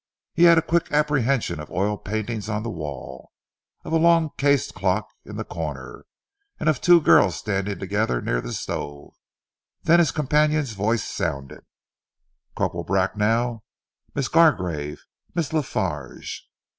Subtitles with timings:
[0.33, 3.31] He had a quick apprehension of oil paintings on the wall,
[3.85, 6.07] of a long cased clock in the corner,
[6.59, 9.13] and of two girls standing together near the stove,
[9.83, 11.61] then his companion's voice sounded.
[12.55, 13.63] "Corporal Bracknell!
[14.15, 15.03] Miss Gargrave!
[15.35, 16.47] Miss La Farge."